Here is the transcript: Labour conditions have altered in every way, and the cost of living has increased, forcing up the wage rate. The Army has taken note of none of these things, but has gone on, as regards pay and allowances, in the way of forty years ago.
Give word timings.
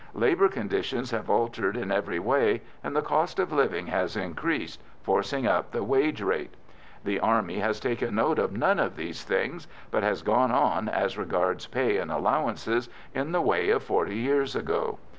Labour 0.15 0.47
conditions 0.49 1.11
have 1.11 1.29
altered 1.29 1.77
in 1.77 1.91
every 1.91 2.17
way, 2.17 2.63
and 2.83 2.95
the 2.95 3.03
cost 3.03 3.37
of 3.37 3.51
living 3.51 3.85
has 3.85 4.17
increased, 4.17 4.81
forcing 5.03 5.45
up 5.45 5.69
the 5.69 5.83
wage 5.83 6.23
rate. 6.23 6.55
The 7.03 7.19
Army 7.19 7.59
has 7.59 7.79
taken 7.79 8.15
note 8.15 8.39
of 8.39 8.51
none 8.57 8.79
of 8.79 8.95
these 8.95 9.23
things, 9.23 9.67
but 9.91 10.01
has 10.01 10.23
gone 10.23 10.51
on, 10.51 10.89
as 10.89 11.19
regards 11.19 11.67
pay 11.67 11.97
and 11.97 12.11
allowances, 12.11 12.89
in 13.13 13.31
the 13.31 13.41
way 13.41 13.69
of 13.69 13.83
forty 13.83 14.15
years 14.15 14.55
ago. 14.55 14.97